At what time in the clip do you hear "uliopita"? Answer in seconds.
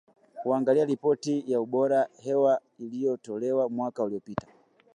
4.03-4.47